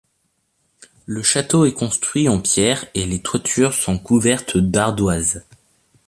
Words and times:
Le 1.05 1.21
château 1.21 1.65
est 1.67 1.73
construit 1.75 2.27
en 2.27 2.41
pierres 2.41 2.85
et 2.95 3.05
les 3.05 3.21
toitures 3.21 3.75
sont 3.75 3.99
couvertes 3.99 4.57
d'ardoise. 4.57 5.43